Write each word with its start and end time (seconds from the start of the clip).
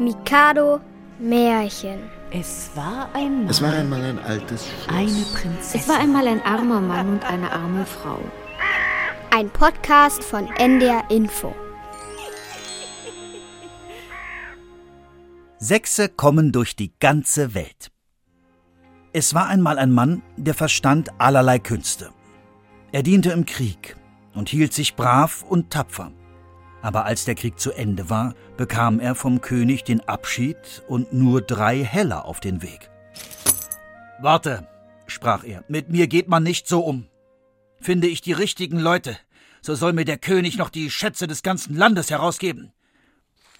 Mikado 0.00 0.80
Märchen. 1.18 1.98
Es 2.30 2.70
war 2.74 3.14
einmal. 3.14 3.50
Es 3.50 3.60
war 3.60 3.74
einmal 3.74 4.02
ein 4.02 4.18
altes 4.18 4.66
Schloss. 4.66 4.96
Eine 4.96 5.24
Prinzessin. 5.34 5.80
Es 5.80 5.88
war 5.88 5.98
einmal 5.98 6.26
ein 6.26 6.40
armer 6.40 6.80
Mann 6.80 7.10
und 7.10 7.24
eine 7.26 7.52
arme 7.52 7.84
Frau. 7.84 8.18
Ein 9.30 9.50
Podcast 9.50 10.24
von 10.24 10.46
NDR 10.56 11.04
Info. 11.10 11.54
Sechse 15.58 16.08
kommen 16.08 16.50
durch 16.50 16.74
die 16.76 16.94
ganze 16.98 17.52
Welt. 17.52 17.92
Es 19.12 19.34
war 19.34 19.48
einmal 19.48 19.78
ein 19.78 19.92
Mann, 19.92 20.22
der 20.38 20.54
verstand 20.54 21.10
allerlei 21.18 21.58
Künste. 21.58 22.08
Er 22.90 23.02
diente 23.02 23.32
im 23.32 23.44
Krieg 23.44 23.96
und 24.34 24.48
hielt 24.48 24.72
sich 24.72 24.96
brav 24.96 25.44
und 25.46 25.68
tapfer. 25.68 26.10
Aber 26.82 27.04
als 27.04 27.24
der 27.24 27.34
Krieg 27.34 27.58
zu 27.58 27.72
Ende 27.72 28.08
war, 28.08 28.34
bekam 28.56 29.00
er 29.00 29.14
vom 29.14 29.40
König 29.40 29.84
den 29.84 30.00
Abschied 30.08 30.82
und 30.88 31.12
nur 31.12 31.42
drei 31.42 31.84
Heller 31.84 32.24
auf 32.24 32.40
den 32.40 32.62
Weg. 32.62 32.90
Warte, 34.20 34.66
sprach 35.06 35.44
er, 35.44 35.64
mit 35.68 35.90
mir 35.90 36.06
geht 36.06 36.28
man 36.28 36.42
nicht 36.42 36.66
so 36.66 36.80
um. 36.80 37.06
Finde 37.80 38.06
ich 38.06 38.20
die 38.20 38.32
richtigen 38.32 38.78
Leute, 38.78 39.16
so 39.62 39.74
soll 39.74 39.92
mir 39.92 40.04
der 40.04 40.18
König 40.18 40.56
noch 40.56 40.70
die 40.70 40.90
Schätze 40.90 41.26
des 41.26 41.42
ganzen 41.42 41.76
Landes 41.76 42.10
herausgeben. 42.10 42.72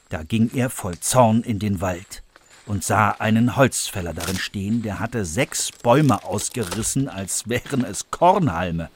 Da 0.09 0.23
ging 0.23 0.51
er 0.55 0.71
voll 0.71 0.99
Zorn 0.99 1.43
in 1.43 1.59
den 1.59 1.81
Wald 1.81 2.23
und 2.67 2.85
sah 2.85 3.11
einen 3.13 3.57
Holzfäller 3.57 4.13
darin 4.13 4.39
stehen, 4.39 4.83
der 4.83 4.99
hatte 4.99 5.25
sechs 5.25 5.71
Bäume 5.73 6.25
ausgerissen, 6.25 7.09
als 7.09 7.49
wären 7.49 7.85
es 7.85 8.11
Kornhalme. 8.11 8.91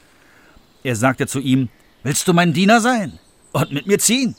Er 0.83 0.97
sagte 0.97 1.27
zu 1.27 1.41
ihm, 1.41 1.69
Willst 2.03 2.29
du 2.29 2.35
mein 2.35 2.53
Diener 2.53 2.83
sein 2.83 3.19
und 3.55 3.73
mit 3.73 3.87
mir 3.87 3.99
ziehen? 3.99 4.35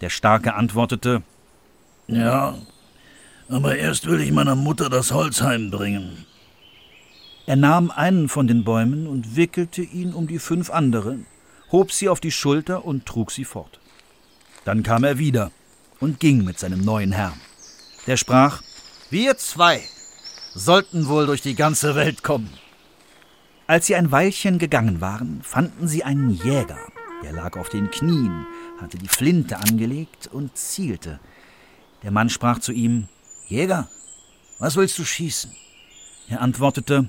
Der 0.00 0.10
Starke 0.10 0.54
antwortete, 0.54 1.22
Ja, 2.06 2.56
aber 3.48 3.76
erst 3.76 4.06
will 4.06 4.20
ich 4.20 4.30
meiner 4.30 4.54
Mutter 4.54 4.88
das 4.88 5.12
Holz 5.12 5.40
heimbringen. 5.40 6.26
Er 7.46 7.56
nahm 7.56 7.90
einen 7.90 8.28
von 8.28 8.46
den 8.46 8.64
Bäumen 8.64 9.06
und 9.06 9.34
wickelte 9.34 9.82
ihn 9.82 10.12
um 10.12 10.26
die 10.26 10.38
fünf 10.38 10.70
anderen, 10.70 11.26
hob 11.72 11.90
sie 11.90 12.08
auf 12.08 12.20
die 12.20 12.30
Schulter 12.30 12.84
und 12.84 13.06
trug 13.06 13.32
sie 13.32 13.44
fort. 13.44 13.80
Dann 14.64 14.82
kam 14.82 15.04
er 15.04 15.18
wieder 15.18 15.50
und 15.98 16.20
ging 16.20 16.44
mit 16.44 16.58
seinem 16.58 16.84
neuen 16.84 17.12
Herrn. 17.12 17.40
Der 18.06 18.16
sprach, 18.16 18.62
Wir 19.10 19.36
zwei 19.38 19.80
sollten 20.54 21.08
wohl 21.08 21.26
durch 21.26 21.40
die 21.40 21.54
ganze 21.54 21.94
Welt 21.94 22.22
kommen. 22.22 22.50
Als 23.66 23.86
sie 23.86 23.94
ein 23.94 24.12
Weilchen 24.12 24.58
gegangen 24.58 25.00
waren, 25.00 25.40
fanden 25.42 25.88
sie 25.88 26.04
einen 26.04 26.30
Jäger. 26.30 26.78
Der 27.22 27.32
lag 27.32 27.56
auf 27.56 27.68
den 27.68 27.90
Knien, 27.90 28.46
hatte 28.80 28.98
die 28.98 29.08
Flinte 29.08 29.58
angelegt 29.58 30.28
und 30.32 30.56
zielte. 30.56 31.20
Der 32.02 32.10
Mann 32.10 32.28
sprach 32.28 32.58
zu 32.58 32.72
ihm, 32.72 33.08
Jäger, 33.46 33.88
was 34.58 34.76
willst 34.76 34.98
du 34.98 35.04
schießen? 35.04 35.52
Er 36.28 36.40
antwortete, 36.40 37.08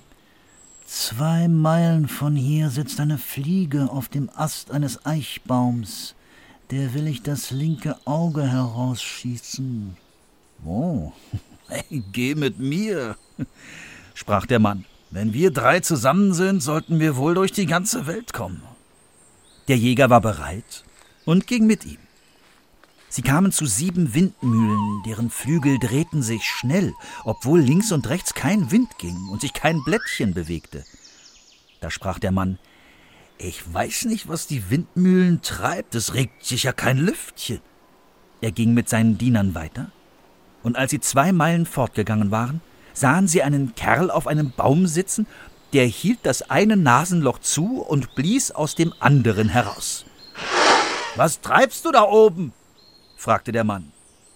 Zwei 0.86 1.48
Meilen 1.48 2.08
von 2.08 2.36
hier 2.36 2.70
sitzt 2.70 3.00
eine 3.00 3.18
Fliege 3.18 3.90
auf 3.90 4.10
dem 4.10 4.30
Ast 4.36 4.72
eines 4.72 5.06
Eichbaums. 5.06 6.14
Der 6.72 6.94
will 6.94 7.08
ich 7.08 7.24
das 7.24 7.52
linke 7.52 7.96
Auge 8.06 8.44
herausschießen. 8.44 9.96
Oh, 10.66 11.12
hey, 11.68 12.04
geh 12.12 12.36
mit 12.36 12.60
mir, 12.60 13.16
sprach 14.14 14.46
der 14.46 14.60
Mann. 14.60 14.86
Wenn 15.10 15.34
wir 15.34 15.52
drei 15.52 15.80
zusammen 15.80 16.34
sind, 16.34 16.62
sollten 16.62 17.00
wir 17.00 17.16
wohl 17.16 17.36
durch 17.36 17.52
die 17.52 17.66
ganze 17.68 18.08
Welt 18.08 18.34
kommen. 18.34 18.62
Der 19.70 19.78
Jäger 19.78 20.10
war 20.10 20.20
bereit 20.20 20.84
und 21.24 21.48
ging 21.48 21.66
mit 21.66 21.86
ihm. 21.86 22.00
Sie 23.08 23.22
kamen 23.22 23.52
zu 23.52 23.66
sieben 23.66 24.14
Windmühlen, 24.14 25.04
deren 25.06 25.30
Flügel 25.30 25.80
drehten 25.80 26.22
sich 26.22 26.44
schnell, 26.44 26.94
obwohl 27.24 27.62
links 27.62 27.92
und 27.92 28.10
rechts 28.10 28.34
kein 28.34 28.72
Wind 28.72 28.98
ging 28.98 29.30
und 29.30 29.42
sich 29.42 29.54
kein 29.54 29.82
Blättchen 29.84 30.34
bewegte. 30.34 30.84
Da 31.80 31.92
sprach 31.92 32.20
der 32.20 32.32
Mann, 32.32 32.60
ich 33.38 33.62
weiß 33.74 34.06
nicht, 34.06 34.28
was 34.28 34.48
die 34.48 34.70
Windmühlen 34.70 35.42
treibt, 35.42 35.96
es 35.96 36.14
regt 36.14 36.44
sich 36.44 36.64
ja 36.64 36.74
kein 36.74 36.98
Lüftchen. 36.98 37.62
Er 38.42 38.52
ging 38.52 38.74
mit 38.74 38.90
seinen 38.90 39.18
Dienern 39.18 39.56
weiter, 39.56 39.92
und 40.62 40.76
als 40.76 40.92
sie 40.92 41.00
zwei 41.00 41.32
Meilen 41.32 41.66
fortgegangen 41.66 42.32
waren, 42.32 42.62
sahen 42.94 43.28
sie 43.28 43.44
einen 43.44 43.76
Kerl 43.76 44.12
auf 44.12 44.28
einem 44.28 44.52
Baum 44.52 44.88
sitzen, 44.88 45.26
der 45.74 45.86
hielt 45.86 46.20
das 46.24 46.50
eine 46.50 46.78
Nasenloch 46.78 47.40
zu 47.40 47.82
und 47.82 48.16
blies 48.16 48.52
aus 48.52 48.76
dem 48.76 48.94
anderen 49.00 49.50
heraus. 49.50 50.06
Was 51.16 51.42
treibst 51.42 51.86
du 51.86 51.92
da 51.92 52.04
oben? 52.04 52.54
fragte 53.18 53.52
der 53.52 53.64
Mann. 53.64 53.92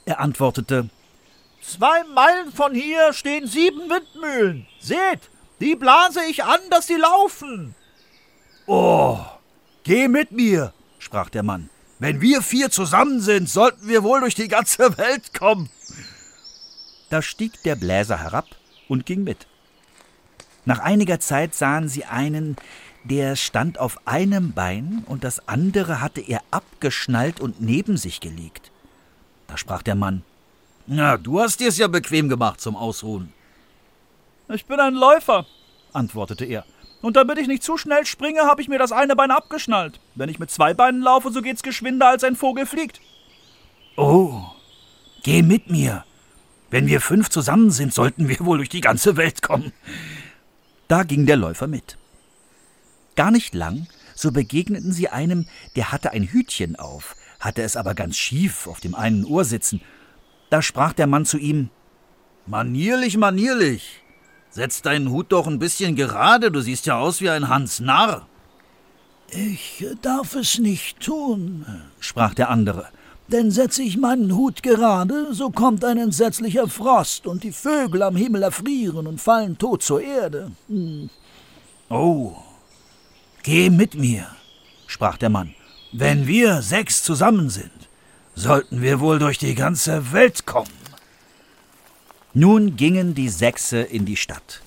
Er 0.06 0.20
antwortete 0.20 0.90
Zwei 1.62 2.04
Meilen 2.06 2.52
von 2.54 2.74
hier 2.74 3.14
stehen 3.14 3.48
sieben 3.48 3.90
Windmühlen. 3.90 4.68
Seht, 4.80 5.30
die 5.60 5.76
blase 5.76 6.22
ich 6.30 6.44
an, 6.44 6.60
dass 6.70 6.88
sie 6.88 6.96
laufen. 6.96 7.76
Oh, 8.68 9.20
geh 9.84 10.08
mit 10.08 10.32
mir, 10.32 10.74
sprach 11.00 11.30
der 11.30 11.44
Mann. 11.44 11.70
Wenn 12.00 12.22
wir 12.22 12.42
vier 12.42 12.70
zusammen 12.70 13.22
sind, 13.22 13.50
sollten 13.50 13.88
wir 13.88 14.04
wohl 14.04 14.20
durch 14.22 14.36
die 14.36 14.48
ganze 14.48 14.98
Welt 14.98 15.34
kommen. 15.34 15.70
Da 17.10 17.22
stieg 17.22 17.64
der 17.64 17.76
Bläser 17.76 18.20
herab 18.20 18.46
und 18.88 19.06
ging 19.06 19.24
mit. 19.24 19.48
Nach 20.68 20.80
einiger 20.80 21.22
Zeit 21.22 21.56
sahen 21.56 21.88
sie 21.88 22.04
einen, 22.04 22.58
der 23.06 23.38
stand 23.38 23.80
auf 23.80 24.06
einem 24.06 24.52
Bein 24.52 25.02
und 25.06 25.24
das 25.24 25.48
andere 25.48 26.02
hatte 26.02 26.20
er 26.20 26.42
abgeschnallt 26.52 27.40
und 27.40 27.62
neben 27.62 27.96
sich 27.96 28.20
gelegt. 28.20 28.70
Da 29.48 29.56
sprach 29.56 29.82
der 29.82 29.96
Mann, 29.96 30.24
Na, 30.86 31.16
du 31.16 31.40
hast 31.40 31.62
dir's 31.62 31.78
ja 31.78 31.88
bequem 31.88 32.28
gemacht 32.28 32.60
zum 32.60 32.76
Ausruhen. 32.76 33.32
Ich 34.50 34.66
bin 34.66 34.82
ein 34.82 34.94
Läufer, 34.94 35.46
antwortete 35.94 36.44
er. 36.44 36.66
Und 37.02 37.16
damit 37.16 37.38
ich 37.38 37.48
nicht 37.48 37.64
zu 37.64 37.78
schnell 37.78 38.06
springe, 38.06 38.42
habe 38.42 38.62
ich 38.62 38.68
mir 38.68 38.78
das 38.78 38.92
eine 38.92 39.16
Bein 39.16 39.32
abgeschnallt. 39.32 40.02
Wenn 40.16 40.28
ich 40.28 40.38
mit 40.38 40.52
zwei 40.52 40.74
Beinen 40.74 41.02
laufe, 41.02 41.32
so 41.32 41.42
geht's 41.42 41.64
geschwinder, 41.64 42.10
als 42.10 42.26
ein 42.26 42.36
Vogel 42.36 42.66
fliegt. 42.66 43.00
Oh, 43.96 44.42
geh 45.24 45.44
mit 45.44 45.70
mir. 45.70 46.04
Wenn 46.70 46.88
wir 46.88 47.00
fünf 47.00 47.30
zusammen 47.30 47.72
sind, 47.72 47.94
sollten 47.94 48.28
wir 48.28 48.42
wohl 48.42 48.58
durch 48.58 48.68
die 48.68 48.82
ganze 48.82 49.16
Welt 49.16 49.42
kommen. 49.42 49.72
Da 50.88 51.04
ging 51.04 51.26
der 51.26 51.38
Läufer 51.38 51.68
mit. 51.68 51.98
Gar 53.16 53.32
nicht 53.32 53.54
lang, 53.54 53.88
so 54.16 54.32
begegneten 54.32 54.92
sie 54.92 55.10
einem, 55.10 55.48
der 55.76 55.92
hatte 55.92 56.12
ein 56.12 56.24
Hütchen 56.24 56.76
auf, 56.76 57.16
hatte 57.40 57.62
es 57.62 57.76
aber 57.76 57.94
ganz 57.94 58.18
schief 58.18 58.68
auf 58.68 58.80
dem 58.80 58.96
einen 58.96 59.26
Ohr 59.26 59.44
sitzen. 59.44 59.82
Da 60.50 60.62
sprach 60.62 60.94
der 60.94 61.08
Mann 61.08 61.26
zu 61.26 61.38
ihm 61.38 61.70
Manierlich, 62.46 63.18
manierlich. 63.18 64.02
Setz 64.50 64.82
deinen 64.82 65.10
Hut 65.10 65.34
doch 65.34 65.48
ein 65.48 65.60
bisschen 65.60 65.98
gerade, 65.98 66.50
du 66.50 66.62
siehst 66.62 66.86
ja 66.86 66.98
aus 66.98 67.20
wie 67.20 67.30
ein 67.30 67.50
Hans 67.50 67.82
Narr. 67.82 68.26
Ich 69.30 69.86
darf 70.02 70.36
es 70.36 70.58
nicht 70.58 71.02
tun, 71.02 71.66
sprach 72.00 72.34
der 72.34 72.50
andere. 72.50 72.88
Denn 73.30 73.52
setze 73.52 73.84
ich 73.84 73.98
meinen 73.98 74.36
Hut 74.36 74.64
gerade, 74.64 75.34
so 75.34 75.50
kommt 75.50 75.84
ein 75.84 75.98
entsetzlicher 75.98 76.68
Frost 76.70 77.28
und 77.28 77.44
die 77.44 77.52
Vögel 77.52 78.02
am 78.04 78.16
Himmel 78.16 78.44
erfrieren 78.44 79.06
und 79.06 79.20
fallen 79.20 79.58
tot 79.58 79.84
zur 79.84 80.02
Erde. 80.02 80.52
Hm. 80.70 81.10
Oh, 81.90 82.36
geh 83.44 83.70
mit 83.70 83.96
mir, 83.96 84.28
sprach 84.88 85.18
der 85.18 85.30
Mann. 85.30 85.54
Wenn 85.92 86.28
wir 86.28 86.62
sechs 86.62 87.04
zusammen 87.04 87.50
sind, 87.50 87.72
sollten 88.36 88.82
wir 88.82 89.00
wohl 89.02 89.20
durch 89.20 89.38
die 89.38 89.56
ganze 89.56 90.14
Welt 90.14 90.46
kommen. 90.46 90.70
Nun 92.34 92.78
gingen 92.78 93.14
die 93.14 93.30
Sechse 93.30 93.80
in 93.80 94.06
die 94.06 94.16
Stadt, 94.16 94.62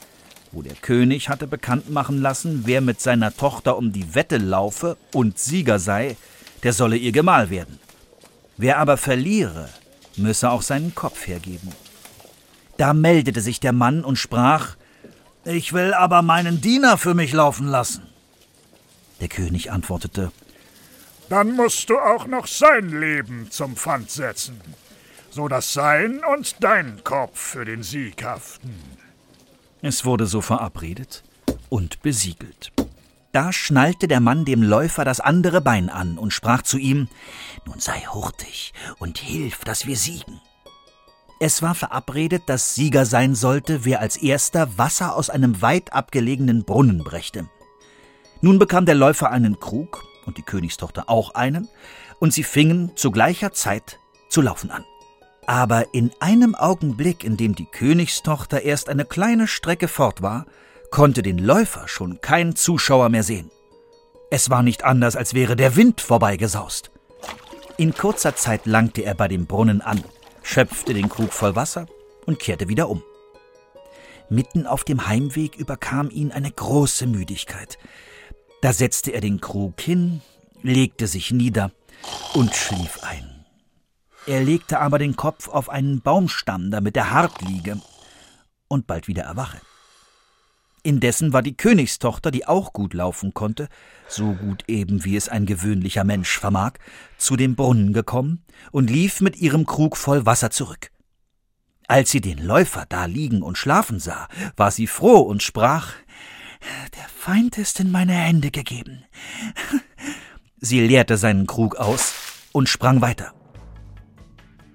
wo 0.52 0.60
der 0.60 0.74
König 0.74 1.28
hatte 1.28 1.46
bekannt 1.46 1.88
machen 1.88 2.20
lassen, 2.20 2.62
wer 2.66 2.80
mit 2.80 3.00
seiner 3.00 3.34
Tochter 3.34 3.78
um 3.78 3.92
die 3.92 4.14
Wette 4.14 4.38
laufe 4.38 4.98
und 5.14 5.38
Sieger 5.38 5.78
sei, 5.78 6.16
der 6.62 6.72
solle 6.72 6.96
ihr 6.96 7.12
Gemahl 7.12 7.48
werden. 7.48 7.78
Wer 8.60 8.76
aber 8.76 8.98
verliere, 8.98 9.70
müsse 10.16 10.50
auch 10.50 10.60
seinen 10.60 10.94
Kopf 10.94 11.26
hergeben. 11.26 11.72
Da 12.76 12.92
meldete 12.92 13.40
sich 13.40 13.58
der 13.58 13.72
Mann 13.72 14.04
und 14.04 14.16
sprach 14.16 14.76
Ich 15.46 15.72
will 15.72 15.94
aber 15.94 16.20
meinen 16.20 16.60
Diener 16.60 16.98
für 16.98 17.14
mich 17.14 17.32
laufen 17.32 17.68
lassen. 17.68 18.06
Der 19.22 19.28
König 19.28 19.72
antwortete 19.72 20.30
Dann 21.30 21.56
musst 21.56 21.88
du 21.88 21.98
auch 21.98 22.26
noch 22.26 22.46
sein 22.46 23.00
Leben 23.00 23.50
zum 23.50 23.76
Pfand 23.76 24.10
setzen, 24.10 24.60
so 25.30 25.48
dass 25.48 25.72
sein 25.72 26.20
und 26.22 26.62
dein 26.62 27.02
Kopf 27.02 27.40
für 27.40 27.64
den 27.64 27.82
Sieg 27.82 28.22
haften. 28.22 28.78
Es 29.80 30.04
wurde 30.04 30.26
so 30.26 30.42
verabredet 30.42 31.22
und 31.70 32.02
besiegelt. 32.02 32.72
Da 33.32 33.52
schnallte 33.52 34.08
der 34.08 34.18
Mann 34.18 34.44
dem 34.44 34.62
Läufer 34.62 35.04
das 35.04 35.20
andere 35.20 35.60
Bein 35.60 35.88
an 35.88 36.18
und 36.18 36.32
sprach 36.32 36.62
zu 36.62 36.78
ihm 36.78 37.08
Nun 37.64 37.78
sei 37.78 38.00
hurtig 38.12 38.72
und 38.98 39.18
hilf, 39.18 39.60
dass 39.64 39.86
wir 39.86 39.96
siegen. 39.96 40.40
Es 41.38 41.62
war 41.62 41.74
verabredet, 41.74 42.42
dass 42.46 42.74
Sieger 42.74 43.06
sein 43.06 43.34
sollte, 43.34 43.84
wer 43.84 44.00
als 44.00 44.16
erster 44.16 44.76
Wasser 44.78 45.14
aus 45.14 45.30
einem 45.30 45.62
weit 45.62 45.92
abgelegenen 45.92 46.64
Brunnen 46.64 47.04
brächte. 47.04 47.48
Nun 48.40 48.58
bekam 48.58 48.84
der 48.84 48.96
Läufer 48.96 49.30
einen 49.30 49.60
Krug 49.60 50.02
und 50.26 50.36
die 50.36 50.42
Königstochter 50.42 51.08
auch 51.08 51.34
einen, 51.34 51.68
und 52.18 52.34
sie 52.34 52.42
fingen 52.42 52.92
zu 52.96 53.10
gleicher 53.10 53.52
Zeit 53.52 53.98
zu 54.28 54.42
laufen 54.42 54.70
an. 54.70 54.84
Aber 55.46 55.94
in 55.94 56.10
einem 56.20 56.54
Augenblick, 56.54 57.24
in 57.24 57.36
dem 57.36 57.54
die 57.54 57.64
Königstochter 57.64 58.62
erst 58.62 58.88
eine 58.88 59.04
kleine 59.04 59.46
Strecke 59.46 59.88
fort 59.88 60.20
war, 60.20 60.46
konnte 60.90 61.22
den 61.22 61.38
Läufer 61.38 61.88
schon 61.88 62.20
kein 62.20 62.56
Zuschauer 62.56 63.08
mehr 63.08 63.22
sehen. 63.22 63.50
Es 64.30 64.50
war 64.50 64.62
nicht 64.62 64.84
anders, 64.84 65.16
als 65.16 65.34
wäre 65.34 65.56
der 65.56 65.76
Wind 65.76 66.00
vorbeigesaust. 66.00 66.90
In 67.76 67.94
kurzer 67.94 68.36
Zeit 68.36 68.66
langte 68.66 69.02
er 69.02 69.14
bei 69.14 69.26
dem 69.26 69.46
Brunnen 69.46 69.80
an, 69.80 70.04
schöpfte 70.42 70.94
den 70.94 71.08
Krug 71.08 71.32
voll 71.32 71.56
Wasser 71.56 71.86
und 72.26 72.38
kehrte 72.38 72.68
wieder 72.68 72.88
um. 72.88 73.02
Mitten 74.28 74.66
auf 74.66 74.84
dem 74.84 75.08
Heimweg 75.08 75.56
überkam 75.56 76.10
ihn 76.10 76.30
eine 76.30 76.50
große 76.50 77.06
Müdigkeit. 77.06 77.78
Da 78.60 78.72
setzte 78.72 79.10
er 79.10 79.20
den 79.20 79.40
Krug 79.40 79.80
hin, 79.80 80.20
legte 80.62 81.06
sich 81.06 81.32
nieder 81.32 81.72
und 82.34 82.54
schlief 82.54 83.00
ein. 83.02 83.44
Er 84.26 84.42
legte 84.42 84.78
aber 84.78 84.98
den 84.98 85.16
Kopf 85.16 85.48
auf 85.48 85.68
einen 85.68 86.02
Baumstamm, 86.02 86.70
damit 86.70 86.96
er 86.96 87.10
hart 87.10 87.40
liege 87.42 87.80
und 88.68 88.86
bald 88.86 89.08
wieder 89.08 89.24
erwache. 89.24 89.60
Indessen 90.82 91.32
war 91.32 91.42
die 91.42 91.56
Königstochter, 91.56 92.30
die 92.30 92.46
auch 92.46 92.72
gut 92.72 92.94
laufen 92.94 93.34
konnte, 93.34 93.68
so 94.08 94.32
gut 94.32 94.64
eben 94.66 95.04
wie 95.04 95.16
es 95.16 95.28
ein 95.28 95.46
gewöhnlicher 95.46 96.04
Mensch 96.04 96.38
vermag, 96.38 96.72
zu 97.18 97.36
dem 97.36 97.54
Brunnen 97.54 97.92
gekommen 97.92 98.44
und 98.72 98.90
lief 98.90 99.20
mit 99.20 99.36
ihrem 99.36 99.66
Krug 99.66 99.96
voll 99.96 100.26
Wasser 100.26 100.50
zurück. 100.50 100.90
Als 101.88 102.10
sie 102.10 102.20
den 102.20 102.38
Läufer 102.38 102.86
da 102.88 103.06
liegen 103.06 103.42
und 103.42 103.58
schlafen 103.58 103.98
sah, 103.98 104.28
war 104.56 104.70
sie 104.70 104.86
froh 104.86 105.18
und 105.20 105.42
sprach 105.42 105.94
Der 106.94 107.08
Feind 107.08 107.58
ist 107.58 107.80
in 107.80 107.90
meine 107.90 108.12
Hände 108.12 108.50
gegeben. 108.50 109.04
Sie 110.62 110.86
leerte 110.86 111.16
seinen 111.16 111.46
Krug 111.46 111.76
aus 111.76 112.14
und 112.52 112.68
sprang 112.68 113.00
weiter. 113.00 113.32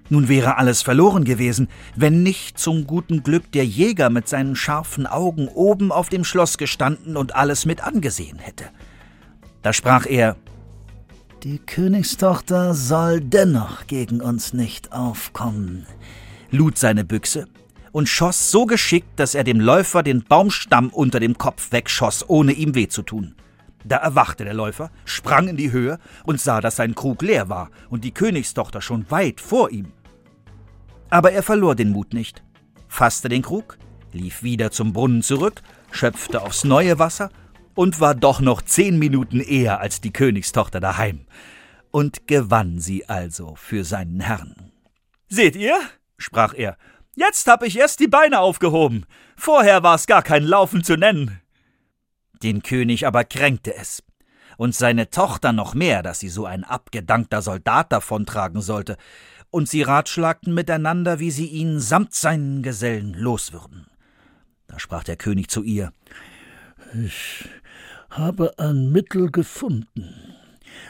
Nun 0.09 0.27
wäre 0.27 0.57
alles 0.57 0.83
verloren 0.83 1.23
gewesen, 1.23 1.67
wenn 1.95 2.21
nicht 2.21 2.59
zum 2.59 2.85
guten 2.85 3.23
Glück 3.23 3.51
der 3.51 3.65
Jäger 3.65 4.09
mit 4.09 4.27
seinen 4.27 4.55
scharfen 4.55 5.07
Augen 5.07 5.47
oben 5.47 5.91
auf 5.91 6.09
dem 6.09 6.23
Schloss 6.23 6.57
gestanden 6.57 7.17
und 7.17 7.35
alles 7.35 7.65
mit 7.65 7.83
angesehen 7.83 8.37
hätte. 8.37 8.65
Da 9.63 9.73
sprach 9.73 10.05
er 10.05 10.35
Die 11.43 11.57
Königstochter 11.57 12.75
soll 12.75 13.19
dennoch 13.19 13.87
gegen 13.87 14.21
uns 14.21 14.53
nicht 14.53 14.93
aufkommen, 14.93 15.87
lud 16.51 16.77
seine 16.77 17.03
Büchse 17.03 17.47
und 17.91 18.07
schoss 18.07 18.51
so 18.51 18.65
geschickt, 18.65 19.07
dass 19.15 19.35
er 19.35 19.43
dem 19.43 19.59
Läufer 19.59 20.03
den 20.03 20.21
Baumstamm 20.21 20.89
unter 20.89 21.19
dem 21.19 21.37
Kopf 21.37 21.71
wegschoss, 21.71 22.29
ohne 22.29 22.51
ihm 22.51 22.75
weh 22.75 22.89
zu 22.89 23.01
tun. 23.01 23.35
Da 23.87 23.97
erwachte 23.97 24.43
der 24.43 24.55
Läufer, 24.55 24.89
sprang 25.05 25.47
in 25.47 25.57
die 25.57 25.71
Höhe 25.71 25.99
und 26.25 26.41
sah, 26.41 26.59
dass 26.59 26.75
sein 26.75 26.95
Krug 26.95 27.21
leer 27.21 27.49
war 27.49 27.69
und 27.89 28.03
die 28.03 28.13
Königstochter 28.13 28.81
schon 28.81 29.09
weit 29.11 29.39
vor 29.39 29.69
ihm. 29.69 29.93
Aber 31.11 31.31
er 31.31 31.43
verlor 31.43 31.75
den 31.75 31.91
Mut 31.91 32.13
nicht, 32.13 32.43
fasste 32.87 33.29
den 33.29 33.43
Krug, 33.43 33.77
lief 34.11 34.41
wieder 34.41 34.71
zum 34.71 34.91
Brunnen 34.91 35.21
zurück, 35.21 35.61
schöpfte 35.91 36.41
aufs 36.41 36.63
neue 36.63 36.97
Wasser 36.97 37.29
und 37.75 37.99
war 37.99 38.15
doch 38.15 38.41
noch 38.41 38.63
zehn 38.63 38.97
Minuten 38.97 39.39
eher 39.39 39.79
als 39.79 40.01
die 40.01 40.11
Königstochter 40.11 40.79
daheim 40.79 41.27
und 41.91 42.27
gewann 42.27 42.79
sie 42.79 43.07
also 43.07 43.55
für 43.55 43.83
seinen 43.83 44.19
Herrn. 44.19 44.71
Seht 45.29 45.55
ihr? 45.55 45.77
sprach 46.17 46.53
er, 46.55 46.77
jetzt 47.15 47.47
hab 47.47 47.61
ich 47.61 47.77
erst 47.77 47.99
die 47.99 48.07
Beine 48.07 48.39
aufgehoben. 48.39 49.05
Vorher 49.37 49.83
war's 49.83 50.07
gar 50.07 50.23
kein 50.23 50.43
Laufen 50.43 50.83
zu 50.83 50.97
nennen. 50.97 51.39
Den 52.45 52.61
König 52.61 53.07
aber 53.07 53.23
kränkte 53.23 53.75
es, 53.75 54.03
und 54.57 54.75
seine 54.75 55.09
Tochter 55.09 55.51
noch 55.51 55.73
mehr, 55.73 56.03
dass 56.03 56.19
sie 56.19 56.29
so 56.29 56.45
ein 56.45 56.63
abgedankter 56.63 57.41
Soldat 57.41 57.91
davontragen 57.91 58.61
sollte, 58.61 58.97
und 59.49 59.67
sie 59.67 59.81
ratschlagten 59.81 60.53
miteinander, 60.53 61.19
wie 61.19 61.31
sie 61.31 61.47
ihn 61.47 61.79
samt 61.79 62.13
seinen 62.13 62.61
Gesellen 62.61 63.15
loswürden. 63.15 63.87
Da 64.67 64.77
sprach 64.77 65.03
der 65.03 65.15
König 65.15 65.49
zu 65.49 65.63
ihr 65.63 65.91
Ich 67.03 67.49
habe 68.11 68.53
ein 68.59 68.91
Mittel 68.91 69.31
gefunden. 69.31 70.13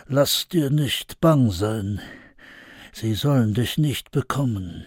Lass 0.07 0.49
dir 0.49 0.69
nicht 0.69 1.21
bang 1.21 1.51
sein. 1.51 2.01
Sie 2.91 3.13
sollen 3.13 3.53
dich 3.53 3.77
nicht 3.77 4.11
bekommen. 4.11 4.83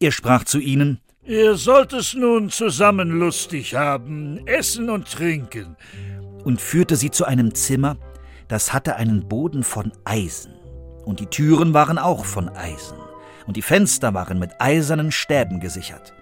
Er 0.00 0.12
sprach 0.12 0.44
zu 0.44 0.58
ihnen 0.58 1.02
Ihr 1.26 1.56
sollt 1.56 1.92
es 1.92 2.14
nun 2.14 2.50
zusammen 2.50 3.10
lustig 3.10 3.74
haben, 3.74 4.46
essen 4.46 4.88
und 4.88 5.10
trinken. 5.10 5.76
Und 6.44 6.60
führte 6.60 6.94
sie 6.94 7.10
zu 7.10 7.24
einem 7.24 7.52
Zimmer, 7.52 7.96
das 8.46 8.72
hatte 8.72 8.94
einen 8.94 9.26
Boden 9.26 9.64
von 9.64 9.90
Eisen, 10.04 10.54
und 11.04 11.18
die 11.18 11.26
Türen 11.26 11.74
waren 11.74 11.98
auch 11.98 12.24
von 12.24 12.48
Eisen, 12.50 12.96
und 13.44 13.56
die 13.56 13.62
Fenster 13.62 14.14
waren 14.14 14.38
mit 14.38 14.52
eisernen 14.60 15.10
Stäben 15.10 15.58
gesichert. 15.58 16.14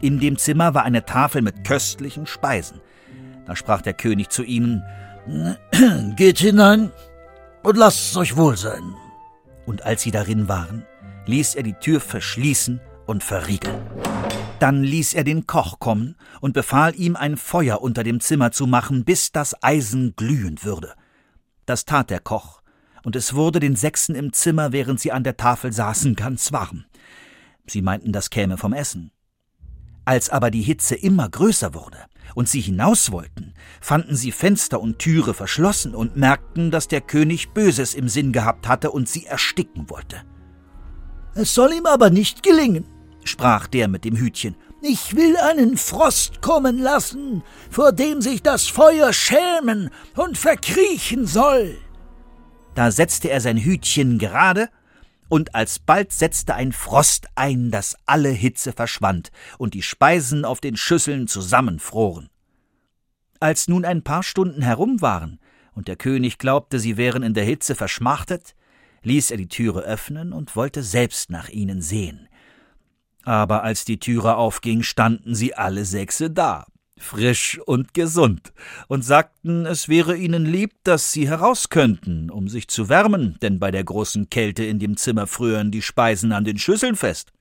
In 0.00 0.18
dem 0.18 0.36
Zimmer 0.36 0.74
war 0.74 0.82
eine 0.82 1.04
Tafel 1.04 1.40
mit 1.40 1.62
köstlichen 1.62 2.26
Speisen. 2.26 2.80
Da 3.46 3.54
sprach 3.54 3.82
der 3.82 3.94
König 3.94 4.30
zu 4.30 4.42
ihnen 4.42 4.82
Geht 6.16 6.38
hinein 6.38 6.90
und 7.62 7.76
lasst 7.76 8.10
es 8.10 8.16
euch 8.16 8.36
wohl 8.36 8.56
sein. 8.56 8.82
Und 9.64 9.84
als 9.86 10.02
sie 10.02 10.10
darin 10.10 10.48
waren, 10.48 10.84
ließ 11.26 11.54
er 11.54 11.62
die 11.62 11.74
Tür 11.74 12.00
verschließen 12.00 12.80
und 13.06 13.22
verriegeln. 13.22 13.82
Dann 14.60 14.82
ließ 14.82 15.14
er 15.14 15.24
den 15.24 15.46
Koch 15.46 15.78
kommen 15.78 16.16
und 16.40 16.54
befahl 16.54 16.94
ihm, 16.94 17.16
ein 17.16 17.36
Feuer 17.36 17.82
unter 17.82 18.04
dem 18.04 18.20
Zimmer 18.20 18.52
zu 18.52 18.66
machen, 18.66 19.04
bis 19.04 19.32
das 19.32 19.62
Eisen 19.62 20.14
glühend 20.16 20.64
würde. 20.64 20.94
Das 21.66 21.84
tat 21.84 22.10
der 22.10 22.20
Koch, 22.20 22.62
und 23.02 23.16
es 23.16 23.34
wurde 23.34 23.60
den 23.60 23.76
Sechsen 23.76 24.14
im 24.14 24.32
Zimmer, 24.32 24.72
während 24.72 25.00
sie 25.00 25.12
an 25.12 25.24
der 25.24 25.36
Tafel 25.36 25.72
saßen, 25.72 26.14
ganz 26.14 26.52
warm. 26.52 26.84
Sie 27.66 27.82
meinten, 27.82 28.12
das 28.12 28.30
käme 28.30 28.56
vom 28.56 28.72
Essen. 28.72 29.10
Als 30.04 30.30
aber 30.30 30.50
die 30.50 30.62
Hitze 30.62 30.94
immer 30.94 31.28
größer 31.28 31.74
wurde 31.74 31.98
und 32.34 32.48
sie 32.48 32.60
hinaus 32.60 33.10
wollten, 33.10 33.54
fanden 33.80 34.16
sie 34.16 34.32
Fenster 34.32 34.80
und 34.80 34.98
Türe 34.98 35.34
verschlossen 35.34 35.94
und 35.94 36.16
merkten, 36.16 36.70
dass 36.70 36.88
der 36.88 37.00
König 37.00 37.50
Böses 37.50 37.94
im 37.94 38.08
Sinn 38.08 38.32
gehabt 38.32 38.68
hatte 38.68 38.90
und 38.90 39.08
sie 39.08 39.26
ersticken 39.26 39.88
wollte. 39.88 40.22
Es 41.34 41.54
soll 41.54 41.72
ihm 41.72 41.86
aber 41.86 42.10
nicht 42.10 42.42
gelingen, 42.42 42.86
sprach 43.24 43.66
der 43.66 43.88
mit 43.88 44.04
dem 44.04 44.16
Hütchen. 44.16 44.56
Ich 44.80 45.16
will 45.16 45.36
einen 45.36 45.76
Frost 45.76 46.42
kommen 46.42 46.78
lassen, 46.78 47.42
vor 47.70 47.92
dem 47.92 48.20
sich 48.20 48.42
das 48.42 48.66
Feuer 48.66 49.12
schämen 49.12 49.90
und 50.14 50.36
verkriechen 50.36 51.26
soll. 51.26 51.78
Da 52.74 52.90
setzte 52.90 53.30
er 53.30 53.40
sein 53.40 53.56
Hütchen 53.56 54.18
gerade, 54.18 54.68
und 55.28 55.54
alsbald 55.54 56.12
setzte 56.12 56.54
ein 56.54 56.72
Frost 56.72 57.28
ein, 57.34 57.70
dass 57.70 57.96
alle 58.06 58.28
Hitze 58.28 58.72
verschwand 58.72 59.30
und 59.58 59.74
die 59.74 59.82
Speisen 59.82 60.44
auf 60.44 60.60
den 60.60 60.76
Schüsseln 60.76 61.26
zusammenfroren. 61.28 62.28
Als 63.40 63.68
nun 63.68 63.84
ein 63.84 64.02
paar 64.02 64.22
Stunden 64.22 64.62
herum 64.62 65.00
waren 65.00 65.40
und 65.74 65.88
der 65.88 65.96
König 65.96 66.38
glaubte, 66.38 66.78
sie 66.78 66.96
wären 66.96 67.22
in 67.22 67.34
der 67.34 67.44
Hitze 67.44 67.74
verschmachtet, 67.74 68.54
ließ 69.02 69.30
er 69.30 69.36
die 69.36 69.48
Türe 69.48 69.80
öffnen 69.80 70.32
und 70.32 70.56
wollte 70.56 70.82
selbst 70.82 71.30
nach 71.30 71.48
ihnen 71.48 71.80
sehen. 71.82 72.28
Aber 73.24 73.62
als 73.62 73.84
die 73.84 73.98
Türe 73.98 74.36
aufging, 74.36 74.82
standen 74.82 75.34
sie 75.34 75.54
alle 75.54 75.84
sechse 75.84 76.30
da, 76.30 76.66
frisch 76.98 77.58
und 77.64 77.94
gesund, 77.94 78.52
und 78.88 79.04
sagten, 79.04 79.66
es 79.66 79.88
wäre 79.88 80.16
ihnen 80.16 80.44
lieb, 80.44 80.72
dass 80.84 81.12
sie 81.12 81.28
heraus 81.28 81.70
könnten, 81.70 82.30
um 82.30 82.48
sich 82.48 82.68
zu 82.68 82.88
wärmen, 82.88 83.38
denn 83.40 83.58
bei 83.58 83.70
der 83.70 83.84
großen 83.84 84.28
Kälte 84.28 84.64
in 84.64 84.78
dem 84.78 84.96
Zimmer 84.96 85.26
frören 85.26 85.70
die 85.70 85.82
Speisen 85.82 86.32
an 86.32 86.44
den 86.44 86.58
Schüsseln 86.58 86.96
fest. 86.96 87.32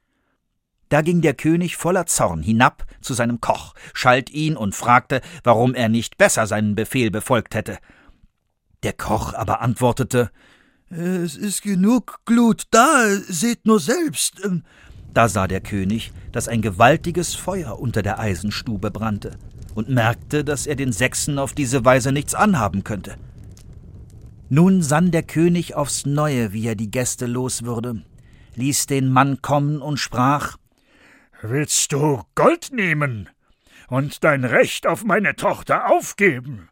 Da 0.90 1.02
ging 1.02 1.22
der 1.22 1.34
König 1.34 1.76
voller 1.76 2.06
Zorn 2.06 2.44
hinab 2.44 2.86
zu 3.02 3.14
seinem 3.14 3.42
Koch, 3.42 3.74
schalt 3.94 4.30
ihn 4.30 4.56
und 4.56 4.76
fragte, 4.76 5.22
warum 5.44 5.74
er 5.74 5.90
nicht 5.90 6.18
besser 6.18 6.46
seinen 6.46 6.76
Befehl 6.76 7.10
befolgt 7.10 7.56
hätte. 7.56 7.80
Der 8.84 8.94
Koch 8.94 9.34
aber 9.34 9.62
antwortete 9.62 10.30
Es 10.90 11.36
ist 11.36 11.64
genug 11.64 12.20
Glut 12.26 12.64
da, 12.70 13.08
seht 13.28 13.66
nur 13.66 13.80
selbst. 13.80 14.48
Da 15.14 15.30
sah 15.30 15.48
der 15.48 15.62
König, 15.62 16.12
dass 16.32 16.48
ein 16.48 16.62
gewaltiges 16.62 17.36
Feuer 17.36 17.80
unter 17.80 18.02
der 18.02 18.20
Eisenstube 18.20 18.90
brannte, 18.90 19.38
und 19.76 19.90
merkte, 19.90 20.44
dass 20.44 20.68
er 20.68 20.76
den 20.76 20.92
Sechsen 20.92 21.40
auf 21.40 21.54
diese 21.54 21.86
Weise 21.86 22.12
nichts 22.12 22.36
anhaben 22.36 22.84
könnte. 22.84 23.18
Nun 24.50 24.82
sann 24.82 25.12
der 25.12 25.24
König 25.24 25.76
aufs 25.76 26.06
Neue, 26.06 26.54
wie 26.54 26.68
er 26.68 26.76
die 26.76 26.92
Gäste 26.92 27.26
los 27.26 27.64
würde, 27.64 28.04
ließ 28.56 28.88
den 28.88 29.12
Mann 29.12 29.42
kommen 29.42 29.82
und 29.82 29.98
sprach 29.98 30.58
Willst 31.42 31.92
du 31.92 32.22
Gold 32.36 32.72
nehmen 32.72 33.30
und 33.90 34.24
dein 34.24 34.46
Recht 34.46 34.88
auf 34.88 35.04
meine 35.04 35.36
Tochter 35.36 35.92
aufgeben? 35.92 36.70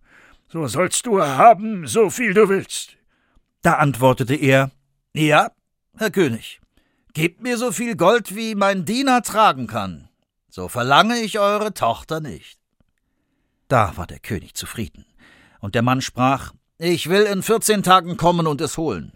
So 0.47 0.67
sollst 0.67 1.05
du 1.05 1.21
haben, 1.21 1.87
so 1.87 2.09
viel 2.09 2.33
du 2.33 2.49
willst. 2.49 2.97
Da 3.61 3.73
antwortete 3.73 4.35
er 4.35 4.71
Ja, 5.13 5.51
Herr 5.97 6.11
König, 6.11 6.60
Gebt 7.13 7.41
mir 7.41 7.57
so 7.57 7.73
viel 7.73 7.97
Gold, 7.97 8.37
wie 8.37 8.55
mein 8.55 8.85
Diener 8.85 9.21
tragen 9.21 9.67
kann, 9.67 10.07
so 10.49 10.69
verlange 10.69 11.19
ich 11.19 11.39
eure 11.39 11.73
Tochter 11.73 12.21
nicht. 12.21 12.57
Da 13.67 13.97
war 13.97 14.07
der 14.07 14.19
König 14.19 14.53
zufrieden, 14.53 15.05
und 15.59 15.75
der 15.75 15.81
Mann 15.81 15.99
sprach 15.99 16.53
Ich 16.77 17.09
will 17.09 17.23
in 17.23 17.43
vierzehn 17.43 17.83
Tagen 17.83 18.15
kommen 18.15 18.47
und 18.47 18.61
es 18.61 18.77
holen. 18.77 19.11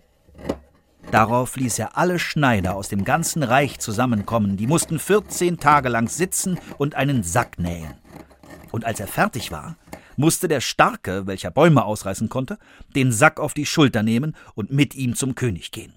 Darauf 1.10 1.56
ließ 1.56 1.80
er 1.80 1.96
alle 1.96 2.20
Schneider 2.20 2.76
aus 2.76 2.90
dem 2.90 3.06
ganzen 3.06 3.44
Reich 3.44 3.80
zusammenkommen, 3.80 4.58
die 4.58 4.68
mussten 4.68 5.00
14 5.00 5.58
Tage 5.58 5.88
lang 5.88 6.10
sitzen 6.10 6.60
und 6.78 6.96
einen 6.96 7.24
Sack 7.24 7.60
nähen. 7.60 7.96
Und 8.74 8.84
als 8.84 9.00
er 9.00 9.08
fertig 9.08 9.52
war, 9.52 9.78
musste 10.18 10.50
der 10.50 10.60
Starke, 10.60 11.28
welcher 11.28 11.52
Bäume 11.52 11.86
ausreißen 11.86 12.28
konnte, 12.28 12.58
den 12.94 13.14
Sack 13.14 13.40
auf 13.40 13.54
die 13.54 13.66
Schulter 13.66 14.04
nehmen 14.04 14.36
und 14.54 14.70
mit 14.70 14.96
ihm 14.96 15.16
zum 15.16 15.36
König 15.36 15.72
gehen. 15.72 15.94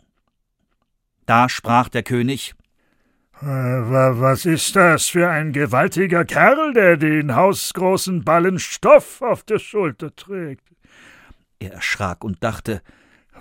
Da 1.29 1.51
sprach 1.51 1.91
der 1.91 2.03
König 2.03 2.55
äh, 3.43 3.45
Was 3.45 4.47
ist 4.47 4.75
das 4.75 5.09
für 5.09 5.29
ein 5.29 5.53
gewaltiger 5.53 6.25
Kerl, 6.25 6.73
der 6.73 6.97
den 6.97 7.37
hausgroßen 7.37 8.25
Ballen 8.25 8.59
Stoff 8.59 9.21
auf 9.21 9.43
der 9.43 9.59
Schulter 9.59 10.17
trägt? 10.17 10.65
Er 11.59 11.75
erschrak 11.75 12.25
und 12.25 12.43
dachte, 12.43 12.81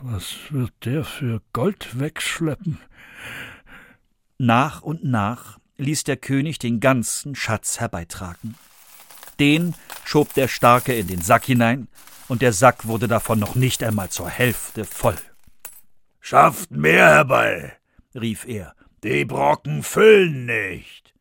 was 0.01 0.35
wird 0.49 0.73
der 0.83 1.05
für 1.05 1.41
Gold 1.53 1.97
wegschleppen? 1.97 2.77
Nach 4.37 4.81
und 4.81 5.05
nach 5.05 5.57
ließ 5.77 6.03
der 6.03 6.17
König 6.17 6.59
den 6.59 6.81
ganzen 6.81 7.35
Schatz 7.35 7.79
herbeitragen. 7.79 8.55
Den 9.39 9.75
schob 10.03 10.33
der 10.33 10.49
Starke 10.49 10.93
in 10.93 11.07
den 11.07 11.21
Sack 11.21 11.45
hinein, 11.45 11.87
und 12.27 12.41
der 12.41 12.51
Sack 12.51 12.85
wurde 12.85 13.07
davon 13.07 13.39
noch 13.39 13.55
nicht 13.55 13.81
einmal 13.81 14.09
zur 14.09 14.27
Hälfte 14.27 14.83
voll. 14.83 15.15
Schafft 16.29 16.71
mehr 16.71 17.07
herbei, 17.07 17.71
rief 18.13 18.45
er, 18.45 18.75
die 19.01 19.23
Brocken 19.23 19.81
füllen 19.81 20.45
nicht. 20.45 21.13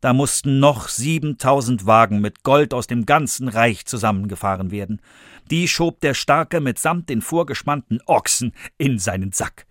Da 0.00 0.12
mussten 0.12 0.58
noch 0.58 0.88
siebentausend 0.88 1.86
Wagen 1.86 2.20
mit 2.20 2.42
Gold 2.42 2.74
aus 2.74 2.88
dem 2.88 3.06
ganzen 3.06 3.46
Reich 3.46 3.86
zusammengefahren 3.86 4.72
werden. 4.72 5.00
Die 5.48 5.68
schob 5.68 6.00
der 6.00 6.14
Starke 6.14 6.60
mitsamt 6.60 7.08
den 7.08 7.22
vorgespannten 7.22 8.00
Ochsen 8.06 8.52
in 8.78 8.98
seinen 8.98 9.30
Sack. 9.30 9.64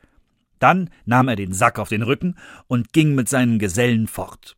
Dann 0.58 0.90
nahm 1.04 1.28
er 1.28 1.36
den 1.36 1.52
Sack 1.52 1.78
auf 1.78 1.90
den 1.90 2.02
Rücken 2.02 2.38
und 2.68 2.94
ging 2.94 3.16
mit 3.16 3.28
seinen 3.28 3.60
Gesellen 3.60 4.08
fort. 4.08 4.56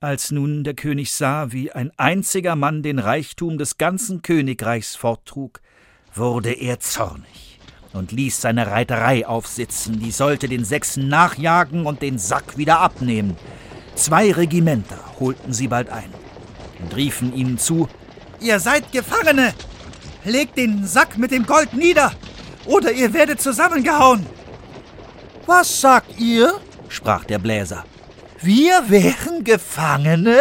Als 0.00 0.32
nun 0.32 0.64
der 0.64 0.74
König 0.74 1.12
sah, 1.12 1.50
wie 1.50 1.72
ein 1.72 1.92
einziger 1.96 2.56
Mann 2.56 2.82
den 2.82 2.98
Reichtum 2.98 3.56
des 3.56 3.78
ganzen 3.78 4.20
Königreichs 4.20 4.96
forttrug, 4.96 5.62
wurde 6.12 6.52
er 6.52 6.78
zornig 6.78 7.53
und 7.94 8.12
ließ 8.12 8.40
seine 8.40 8.66
Reiterei 8.66 9.26
aufsitzen, 9.26 10.00
die 10.00 10.10
sollte 10.10 10.48
den 10.48 10.64
Sechsen 10.64 11.08
nachjagen 11.08 11.86
und 11.86 12.02
den 12.02 12.18
Sack 12.18 12.58
wieder 12.58 12.80
abnehmen. 12.80 13.36
Zwei 13.94 14.32
Regimenter 14.32 14.98
holten 15.18 15.52
sie 15.52 15.68
bald 15.68 15.88
ein 15.88 16.12
und 16.82 16.94
riefen 16.94 17.34
ihnen 17.34 17.58
zu 17.58 17.88
Ihr 18.40 18.60
seid 18.60 18.92
Gefangene. 18.92 19.54
Legt 20.24 20.58
den 20.58 20.86
Sack 20.86 21.16
mit 21.16 21.30
dem 21.30 21.46
Gold 21.46 21.72
nieder, 21.72 22.12
oder 22.66 22.92
ihr 22.92 23.12
werdet 23.12 23.40
zusammengehauen. 23.40 24.26
Was 25.46 25.80
sagt 25.80 26.18
ihr? 26.18 26.60
sprach 26.88 27.24
der 27.24 27.38
Bläser. 27.38 27.84
Wir 28.40 28.88
wären 28.88 29.44
Gefangene? 29.44 30.40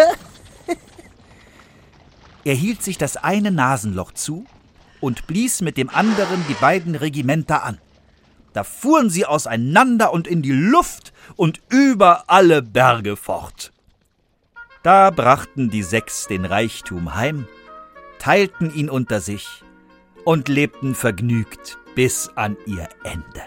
er 2.43 2.55
hielt 2.55 2.83
sich 2.83 2.97
das 2.97 3.17
eine 3.17 3.51
Nasenloch 3.51 4.11
zu 4.13 4.45
und 5.03 5.27
blies 5.27 5.61
mit 5.61 5.75
dem 5.75 5.89
anderen 5.89 6.43
die 6.47 6.53
beiden 6.53 6.95
Regimenter 6.95 7.63
an. 7.63 7.77
Da 8.53 8.63
fuhren 8.63 9.09
sie 9.09 9.25
auseinander 9.25 10.13
und 10.13 10.27
in 10.27 10.41
die 10.41 10.53
Luft 10.53 11.11
und 11.35 11.61
über 11.69 12.23
alle 12.27 12.61
Berge 12.61 13.17
fort. 13.17 13.73
Da 14.81 15.09
brachten 15.09 15.69
die 15.69 15.83
sechs 15.83 16.27
den 16.27 16.45
Reichtum 16.45 17.15
heim, 17.15 17.47
teilten 18.17 18.73
ihn 18.73 18.89
unter 18.89 19.19
sich 19.19 19.63
und 20.23 20.47
lebten 20.47 20.95
vergnügt 20.95 21.77
bis 21.95 22.29
an 22.35 22.55
ihr 22.65 22.87
Ende. 23.03 23.41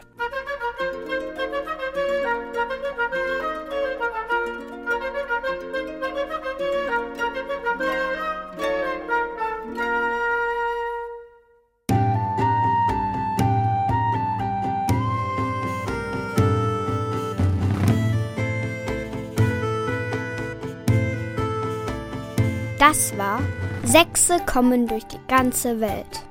Das 22.89 23.19
war 23.19 23.41
Sechse 23.83 24.39
kommen 24.47 24.87
durch 24.87 25.03
die 25.09 25.19
ganze 25.27 25.81
Welt. 25.81 26.25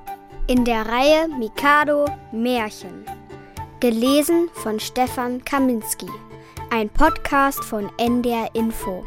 In 0.47 0.63
der 0.63 0.87
Reihe 0.87 1.27
Mikado 1.27 2.05
Märchen. 2.31 3.03
Gelesen 3.81 4.47
von 4.53 4.79
Stefan 4.79 5.43
Kaminski. 5.43 6.07
Ein 6.69 6.87
Podcast 6.87 7.61
von 7.61 7.91
NDR 7.97 8.47
Info. 8.53 9.03